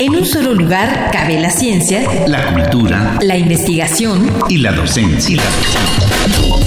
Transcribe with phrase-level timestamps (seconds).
[0.00, 5.42] En un solo lugar cabe la ciencia, la cultura, la investigación y la docencia.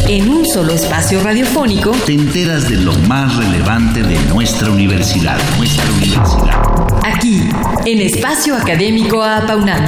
[0.07, 5.85] En un solo espacio radiofónico te enteras de lo más relevante de nuestra universidad, nuestra
[5.91, 7.03] universidad.
[7.03, 7.49] Aquí,
[7.85, 9.83] en Espacio Académico Apaunam.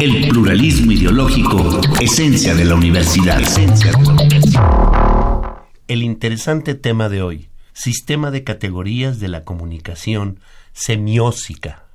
[0.00, 3.40] El pluralismo ideológico, esencia de la universidad.
[3.40, 4.60] Esencia de la universidad.
[5.86, 10.40] El interesante tema de hoy, sistema de categorías de la comunicación
[10.72, 11.89] semiósica.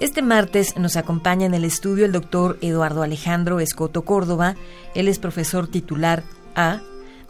[0.00, 4.56] Este martes nos acompaña en el estudio el doctor Eduardo Alejandro Escoto Córdoba.
[4.94, 6.22] Él es profesor titular
[6.54, 6.80] A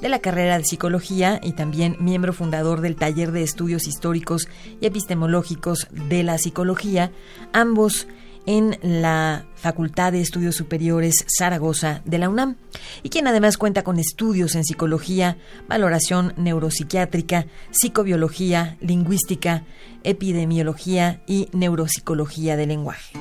[0.01, 4.47] de la carrera de psicología y también miembro fundador del taller de estudios históricos
[4.81, 7.11] y epistemológicos de la psicología,
[7.53, 8.07] ambos
[8.47, 12.57] en la Facultad de Estudios Superiores Zaragoza de la UNAM,
[13.03, 15.37] y quien además cuenta con estudios en psicología,
[15.69, 19.65] valoración neuropsiquiátrica, psicobiología, lingüística,
[20.03, 23.19] epidemiología y neuropsicología del lenguaje.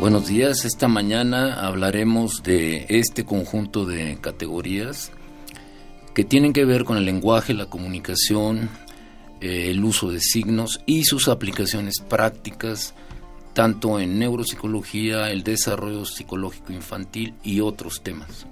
[0.00, 5.12] Buenos días, esta mañana hablaremos de este conjunto de categorías
[6.14, 8.70] que tienen que ver con el lenguaje, la comunicación,
[9.40, 12.94] eh, el uso de signos y sus aplicaciones prácticas,
[13.54, 18.46] tanto en neuropsicología, el desarrollo psicológico infantil y otros temas.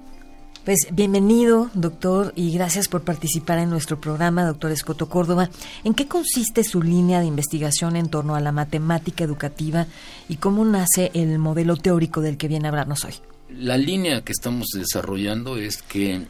[0.65, 5.49] Pues bienvenido, doctor, y gracias por participar en nuestro programa, doctor Escoto Córdoba.
[5.83, 9.87] ¿En qué consiste su línea de investigación en torno a la matemática educativa
[10.27, 13.13] y cómo nace el modelo teórico del que viene a hablarnos hoy?
[13.49, 16.27] La línea que estamos desarrollando es que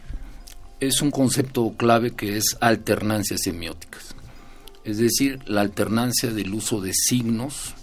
[0.80, 4.16] es un concepto clave que es alternancias semióticas
[4.90, 7.76] es decir, la alternancia del uso de signos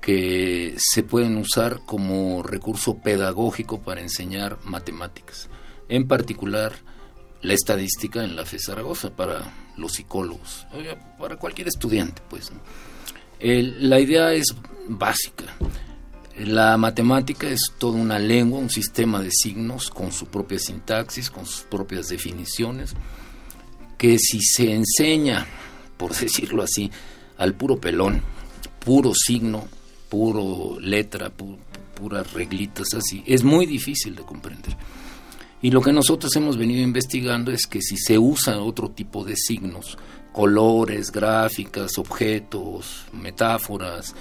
[0.00, 5.48] que se pueden usar como recurso pedagógico para enseñar matemáticas,
[5.88, 6.72] en particular
[7.42, 10.66] la estadística en la FE Zaragoza para los psicólogos,
[11.18, 12.50] para cualquier estudiante, pues.
[13.40, 14.46] la idea es
[14.88, 15.44] básica.
[16.38, 21.44] La matemática es toda una lengua, un sistema de signos con su propia sintaxis, con
[21.44, 22.94] sus propias definiciones,
[23.98, 25.46] que si se enseña
[26.00, 26.90] por decirlo así,
[27.36, 28.22] al puro pelón,
[28.82, 29.68] puro signo,
[30.08, 31.30] puro letra,
[31.94, 33.22] puras reglitas así.
[33.26, 34.74] Es muy difícil de comprender.
[35.60, 39.36] Y lo que nosotros hemos venido investigando es que si se usa otro tipo de
[39.36, 39.98] signos,
[40.32, 44.14] colores, gráficas, objetos, metáforas,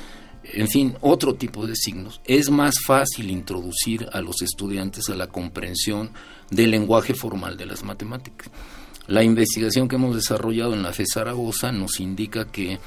[0.43, 5.27] en fin, otro tipo de signos, es más fácil introducir a los estudiantes a la
[5.27, 6.11] comprensión
[6.51, 8.49] del lenguaje formal de las matemáticas.
[9.09, 12.77] La investigación que hemos desarrollado en la FE Zaragoza nos indica que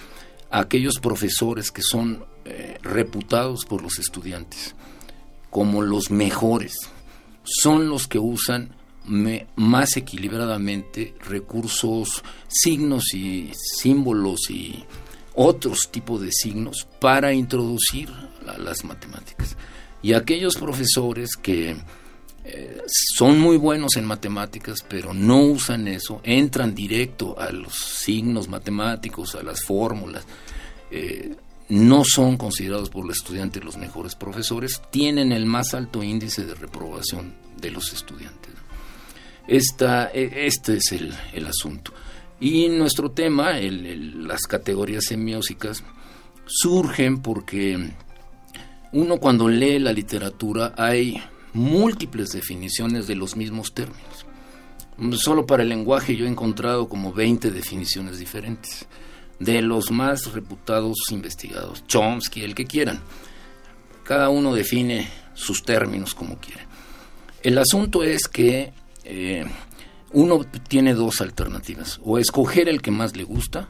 [0.53, 4.77] aquellos profesores que son eh, reputados por los estudiantes
[5.51, 6.75] como los mejores
[7.43, 8.73] son los que usan
[9.57, 13.51] más equilibradamente recursos, signos y
[13.81, 14.85] símbolos y
[15.35, 18.09] otros tipos de signos para introducir
[18.59, 19.57] las matemáticas.
[20.03, 21.77] Y aquellos profesores que
[22.87, 29.35] son muy buenos en matemáticas, pero no usan eso, entran directo a los signos matemáticos,
[29.35, 30.25] a las fórmulas,
[30.91, 31.37] eh,
[31.69, 36.55] no son considerados por los estudiantes los mejores profesores, tienen el más alto índice de
[36.55, 38.53] reprobación de los estudiantes.
[39.47, 41.93] Esta, e, este es el, asunto.
[42.41, 45.83] Y nuestro tema, las categorías semiósicas,
[46.45, 47.91] surgen porque
[48.93, 54.27] uno cuando lee la literatura hay múltiples definiciones de los mismos términos.
[55.19, 58.87] Solo para el lenguaje yo he encontrado como 20 definiciones diferentes,
[59.39, 63.01] de los más reputados investigados, Chomsky, el que quieran.
[64.05, 66.67] Cada uno define sus términos como quiere.
[67.43, 68.73] El asunto es que
[69.05, 69.45] eh,
[70.13, 73.69] uno tiene dos alternativas, o escoger el que más le gusta,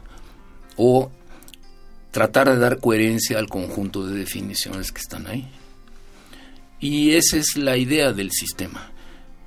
[0.75, 1.11] o
[2.11, 5.49] tratar de dar coherencia al conjunto de definiciones que están ahí.
[6.83, 8.91] Y esa es la idea del sistema.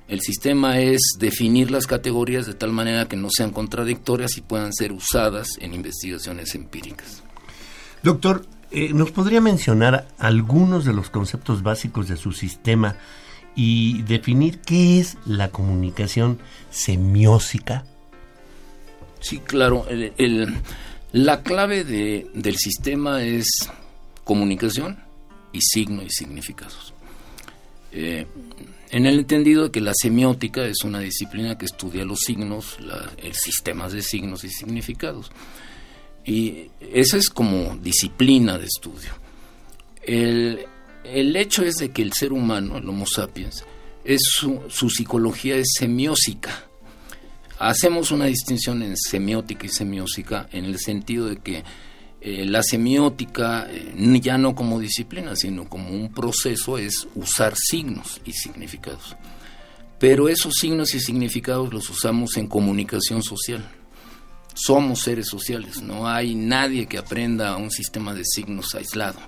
[0.07, 4.73] El sistema es definir las categorías de tal manera que no sean contradictorias y puedan
[4.73, 7.21] ser usadas en investigaciones empíricas.
[8.01, 12.95] Doctor, eh, ¿nos podría mencionar algunos de los conceptos básicos de su sistema
[13.55, 16.39] y definir qué es la comunicación
[16.71, 17.85] semiósica?
[19.19, 19.85] Sí, claro.
[21.11, 23.69] la clave del sistema es
[24.23, 24.97] comunicación
[25.53, 26.95] y signo y significados.
[28.89, 32.77] En el entendido de que la semiótica es una disciplina que estudia los signos,
[33.17, 35.31] el sistema de signos y significados.
[36.25, 39.11] Y esa es como disciplina de estudio.
[40.03, 40.65] El,
[41.35, 43.63] hecho es de que el ser humano, el Homo sapiens,
[44.05, 46.63] es su, su psicología es semiósica.
[47.59, 51.63] hacemos una distinción en semiótica y semiótica en el sentido de que
[52.19, 58.21] eh, la semiótica, eh, ya no como disciplina, sino como un proceso, es usar signos
[58.25, 59.15] y significados.
[59.99, 63.67] Pero esos signos y significados los usamos en comunicación social.
[64.53, 69.19] Somos seres sociales, no hay nadie que aprenda un sistema de signos aislado.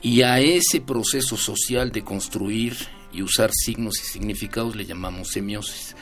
[0.00, 2.76] Y a ese proceso social de construir
[3.12, 5.94] y usar signos y significados le llamamos semiosis.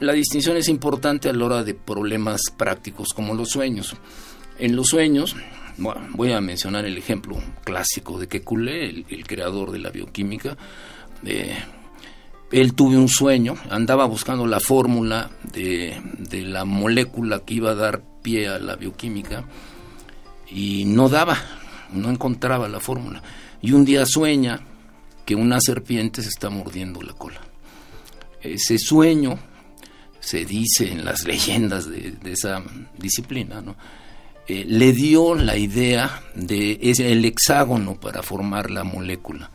[0.00, 3.94] La distinción es importante a la hora de problemas prácticos como los sueños.
[4.58, 5.36] En los sueños,
[6.10, 10.56] voy a mencionar el ejemplo clásico de Kekulé, el, el creador de la bioquímica.
[12.50, 16.00] él tuvo un sueño, andaba buscando la fórmula de,
[16.44, 19.44] la molécula que iba a dar pie a la bioquímica
[20.50, 21.38] y no daba,
[21.92, 23.22] no encontraba la fórmula.
[23.62, 24.60] Y un día sueña
[25.24, 27.40] que una serpiente se está mordiendo la cola.
[28.40, 29.38] Ese sueño
[30.18, 32.60] se dice en las leyendas de esa
[32.98, 33.76] disciplina, ¿no?
[34.48, 39.50] Eh, le dio la idea de el hexágono para formar la molécula,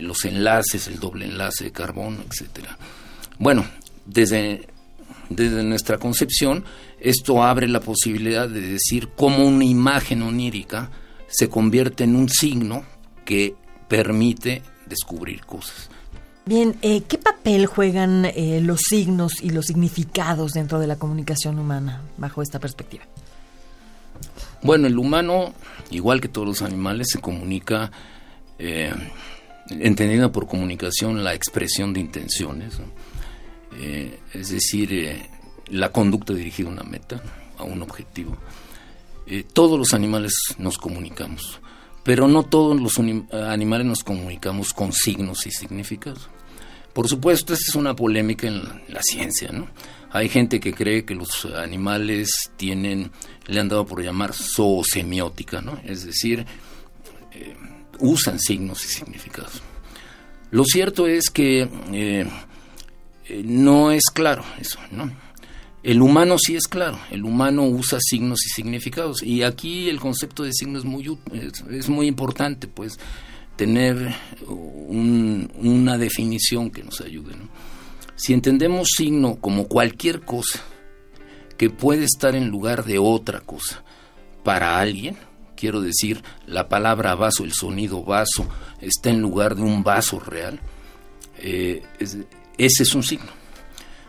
[0.00, 2.76] los enlaces, el doble enlace de carbono, etcétera.
[3.38, 3.64] Bueno,
[4.04, 4.66] desde,
[5.30, 6.64] desde nuestra concepción,
[6.98, 10.90] esto abre la posibilidad de decir cómo una imagen onírica
[11.28, 12.84] se convierte en un signo
[13.24, 13.54] que
[13.86, 15.88] permite descubrir cosas.
[16.46, 21.60] Bien, eh, ¿qué papel juegan eh, los signos y los significados dentro de la comunicación
[21.60, 23.04] humana bajo esta perspectiva?
[24.66, 25.54] Bueno, el humano,
[25.92, 27.92] igual que todos los animales, se comunica,
[28.58, 28.92] eh,
[29.70, 32.80] entendiendo por comunicación la expresión de intenciones,
[33.78, 35.30] eh, es decir, eh,
[35.68, 37.22] la conducta dirigida a una meta,
[37.58, 38.36] a un objetivo.
[39.28, 41.60] Eh, todos los animales nos comunicamos,
[42.02, 46.28] pero no todos los animales nos comunicamos con signos y significados.
[46.96, 49.68] Por supuesto, esta es una polémica en la, ciencia, ¿no?
[50.12, 53.10] Hay gente que cree que los animales tienen,
[53.48, 55.78] le han dado por llamar zoosemiótica, ¿no?
[55.84, 56.46] Es decir,
[57.32, 57.54] eh,
[57.98, 59.60] usan signos y significados.
[60.50, 62.26] Lo cierto es que eh,
[63.26, 65.12] eh, no es claro eso, ¿no?
[65.82, 69.22] El humano sí es claro, el humano usa signos y significados.
[69.22, 71.14] Y aquí el concepto de signo es muy,
[71.70, 72.98] es muy importante, pues
[73.56, 74.14] tener
[74.88, 77.34] una definición que nos ayude.
[78.16, 80.60] Si entendemos signo como cualquier cosa
[81.58, 83.82] que puede estar en lugar de otra cosa
[84.42, 85.16] para alguien,
[85.56, 88.48] quiero decir, la palabra vaso, el sonido vaso,
[88.80, 90.60] está en lugar de un vaso real,
[91.38, 93.30] eh, ese es un signo.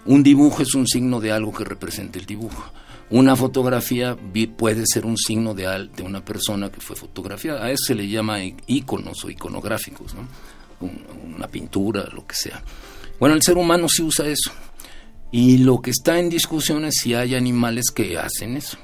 [0.06, 2.71] Un dibujo es un signo de algo que represente el dibujo.
[3.09, 4.18] Una fotografía
[4.57, 7.65] puede ser un signo de, de una persona que fue fotografiada.
[7.65, 10.27] A eso se le llama iconos o iconográficos, ¿no?
[10.79, 12.62] Una pintura, lo que sea.
[13.19, 14.51] Bueno, el ser humano sí usa eso.
[15.31, 18.77] Y lo que está en discusión es si hay animales que hacen eso.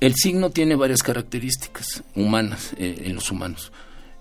[0.00, 3.70] El signo tiene varias características humanas eh, en los humanos.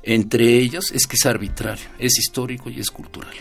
[0.04, 3.34] Entre ellas es que es arbitrario, es histórico y es cultural.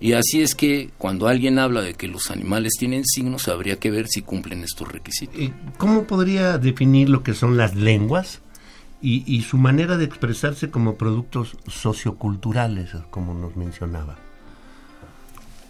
[0.00, 3.90] Y así es que cuando alguien habla de que los animales tienen signos, habría que
[3.90, 5.36] ver si cumplen estos requisitos.
[5.76, 8.40] ¿Cómo podría definir lo que son las lenguas
[9.02, 14.18] y, su manera de expresarse como productos socioculturales, como nos mencionaba?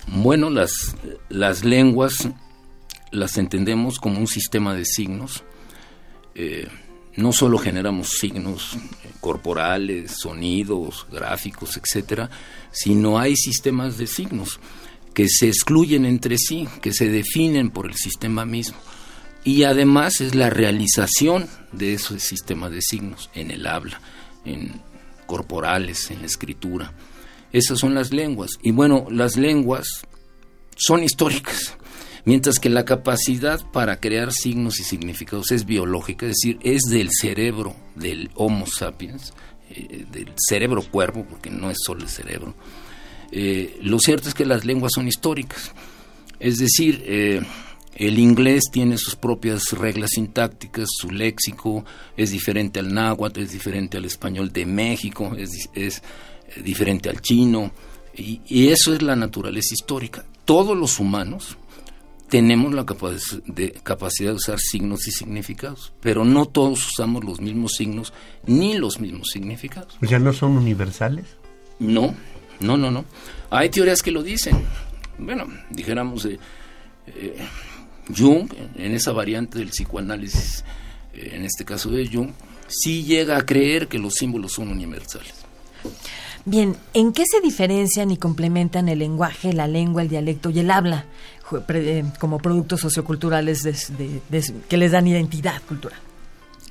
[0.09, 0.97] Bueno, las,
[1.29, 2.29] las lenguas
[3.13, 5.45] las entendemos como un sistema de signos.
[6.35, 6.69] Eh,
[7.17, 8.77] no solo generamos signos
[9.21, 12.31] corporales, sonidos, gráficos, etcétera,
[12.71, 14.61] sino hay sistemas de signos
[15.15, 18.79] que se excluyen entre sí, que se definen por el sistema mismo.
[19.45, 24.01] Y además es la realización de ese sistema de signos en el habla,
[24.45, 24.81] en
[25.27, 26.93] corporales, en la escritura.
[27.53, 28.53] Esas son las lenguas.
[28.63, 29.87] Y bueno, las lenguas
[30.77, 31.77] son históricas
[32.25, 37.11] mientras que la capacidad para crear signos y significados es biológica, es decir, es del
[37.11, 39.33] cerebro del Homo sapiens,
[39.71, 42.55] eh, del cerebro cuervo, porque no es solo el cerebro.
[43.33, 45.73] Eh, lo cierto es que las lenguas son históricas,
[46.39, 47.43] es decir, eh,
[47.95, 51.85] el inglés tiene sus propias reglas sintácticas, su léxico
[52.17, 56.03] es diferente al náhuatl, es diferente al español de México, es, es
[56.65, 57.73] diferente al chino,
[58.15, 60.25] y, y eso es la naturaleza histórica.
[60.45, 61.57] Todos los humanos,
[62.31, 68.13] tenemos la capacidad de usar signos y significados, pero no todos usamos los mismos signos
[68.47, 69.99] ni los mismos significados.
[70.01, 71.27] ¿Ya no son universales?
[71.81, 72.15] No,
[72.61, 73.05] no, no, no.
[73.51, 74.57] Hay teorías que lo dicen.
[75.19, 76.39] Bueno, dijéramos eh,
[78.17, 80.65] Jung, en esa variante del psicoanálisis,
[81.15, 82.31] eh, en este caso de Jung,
[82.69, 85.35] sí llega a creer que los símbolos son universales.
[86.45, 90.71] Bien, ¿en qué se diferencian y complementan el lenguaje, la lengua, el dialecto y el
[90.71, 91.05] habla
[91.69, 93.93] eh, como productos socioculturales
[94.69, 95.99] que les dan identidad cultural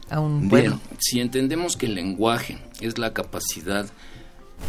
[0.09, 0.77] a un pueblo?
[0.77, 3.87] Bien, si entendemos que el lenguaje es la capacidad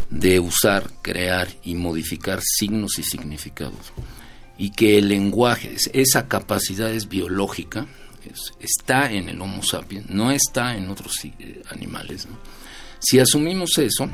[0.09, 3.91] de usar, crear y modificar signos y significados,
[4.57, 7.87] y que el lenguaje, esa capacidad es biológica,
[8.59, 12.27] está en el Homo sapiens, no está en otros eh, animales.
[12.99, 14.09] Si asumimos eso,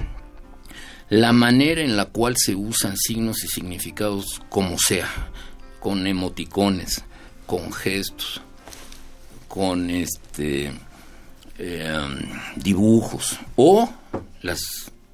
[1.09, 5.09] la manera en la cual se usan signos y significados como sea,
[5.79, 7.03] con emoticones,
[7.45, 8.41] con gestos,
[9.47, 10.71] con este
[11.57, 12.19] em,
[12.55, 13.89] dibujos o
[14.41, 14.61] las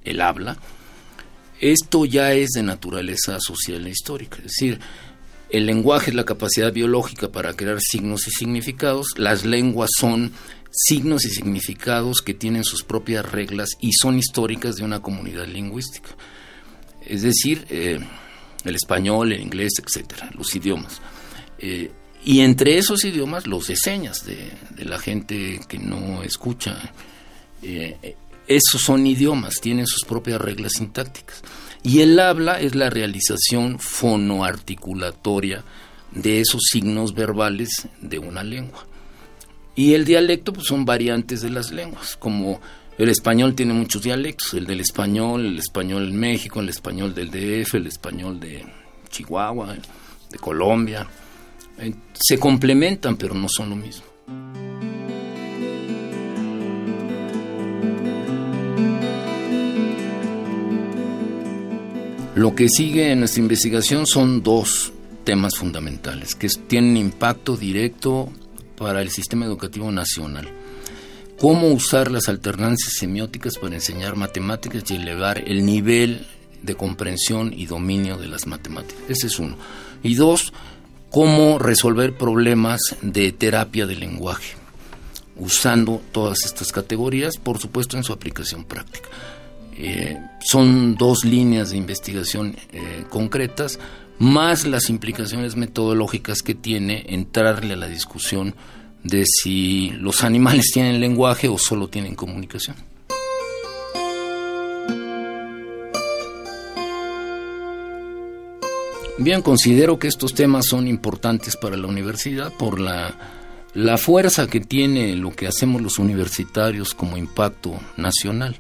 [0.04, 0.58] el habla,
[1.62, 4.38] esto ya es de naturaleza social e histórica.
[4.38, 4.80] Es decir,
[5.54, 10.34] el lenguaje es la capacidad biológica para crear signos y significados, las lenguas son
[10.72, 16.10] signos y significados que tienen sus propias reglas y son históricas de una comunidad lingüística.
[17.06, 18.00] Es decir, eh,
[18.66, 21.00] el español, el inglés, etcétera, los idiomas.
[21.60, 21.92] Eh,
[22.26, 26.92] y entre esos idiomas, los de señas de, la gente que no escucha.
[27.62, 28.16] Eh,
[28.48, 31.44] esos son idiomas, tienen sus propias reglas sintácticas.
[31.84, 35.64] Y el habla es la realización fonoarticulatoria
[36.12, 38.86] de esos signos verbales de una lengua.
[39.76, 42.62] Y el dialecto pues, son variantes de las lenguas, como
[42.98, 47.32] el español tiene muchos dialectos, el del español, el español en México, el español del
[47.32, 48.64] DF, el español de
[49.10, 49.76] Chihuahua,
[50.30, 51.08] de Colombia.
[51.80, 54.06] Eh, se complementan, pero no son lo mismo.
[62.44, 64.92] Lo que sigue en nuestra investigación son dos
[65.24, 68.34] temas fundamentales que tienen impacto directo
[68.78, 70.50] para el sistema educativo nacional.
[71.40, 76.28] Cómo usar las alternancias semióticas para enseñar matemáticas y elevar el nivel
[76.62, 79.02] de comprensión y dominio de las matemáticas.
[79.08, 79.56] Ese es uno.
[80.04, 80.52] Y dos,
[81.12, 84.56] cómo resolver problemas de terapia del lenguaje,
[85.38, 89.08] usando todas estas categorías, por supuesto, en su aplicación práctica.
[89.78, 93.80] Eh, son dos líneas de investigación eh, concretas
[94.20, 98.56] más las implicaciones metodológicas que tiene entrarle a la discusión
[99.04, 102.76] de si los animales tienen lenguaje o solo tienen comunicación.
[109.18, 113.16] Bien, considero que estos temas son importantes para la universidad por la,
[113.74, 118.56] la fuerza que tiene lo que hacemos los universitarios como impacto nacional.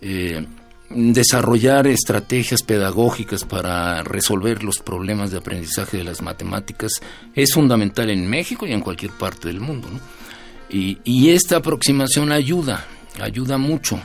[0.00, 0.44] Eh,
[0.88, 7.00] desarrollar estrategias pedagógicas para resolver los problemas de aprendizaje de las matemáticas
[7.34, 9.88] es fundamental en México y en cualquier parte del mundo.
[10.68, 12.84] Y, esta aproximación ayuda,
[13.20, 14.00] ayuda mucho.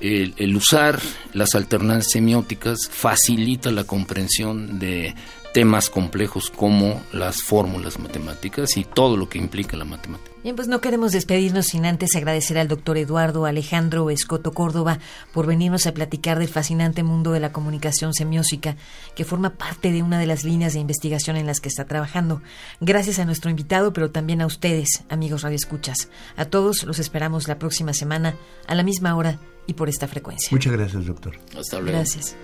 [0.00, 1.00] el, usar
[1.32, 5.14] las alternancias semióticas facilita la comprensión de
[5.56, 10.30] temas complejos como las fórmulas matemáticas y todo lo que implica la matemática.
[10.42, 14.98] Bien, pues no queremos despedirnos sin antes agradecer al doctor Eduardo Alejandro Escoto Córdoba
[15.32, 18.76] por venirnos a platicar del fascinante mundo de la comunicación semiótica,
[19.14, 22.42] que forma parte de una de las líneas de investigación en las que está trabajando.
[22.82, 26.10] Gracias a nuestro invitado, pero también a ustedes, amigos radioescuchas.
[26.36, 28.34] A todos los esperamos la próxima semana
[28.66, 30.50] a la misma hora y por esta frecuencia.
[30.50, 31.38] Muchas gracias, doctor.
[31.58, 31.96] Hasta luego.
[31.96, 32.36] Gracias.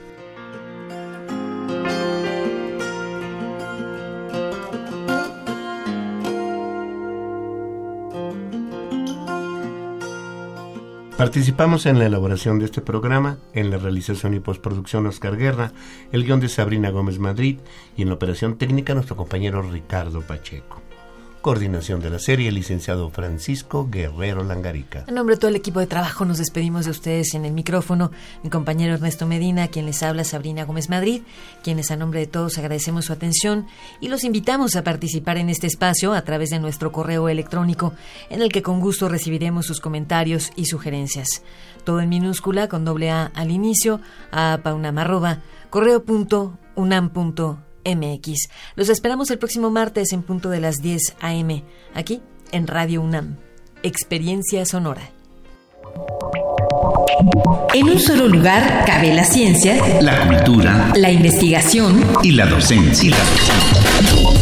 [11.22, 15.72] Participamos en la elaboración de este programa, en la realización y postproducción Oscar Guerra,
[16.10, 17.60] el guion de Sabrina Gómez Madrid
[17.96, 20.81] y en la operación técnica nuestro compañero Ricardo Pacheco.
[21.42, 25.04] Coordinación de la serie, el licenciado Francisco Guerrero Langarica.
[25.08, 28.12] En nombre de todo el equipo de trabajo nos despedimos de ustedes en el micrófono,
[28.44, 31.22] mi compañero Ernesto Medina, quien les habla Sabrina Gómez Madrid,
[31.64, 33.66] quienes a nombre de todos agradecemos su atención
[34.00, 37.92] y los invitamos a participar en este espacio a través de nuestro correo electrónico,
[38.30, 41.42] en el que con gusto recibiremos sus comentarios y sugerencias.
[41.82, 48.48] Todo en minúscula con doble A al inicio, a paunamarroba, correo.unam.mx MX.
[48.76, 51.64] Los esperamos el próximo martes en punto de las 10 a.m.
[51.94, 52.20] aquí
[52.52, 53.36] en Radio UNAM.
[53.82, 55.10] Experiencia sonora.
[57.74, 63.16] En un solo lugar cabe la ciencia, la cultura, la investigación y la docencia.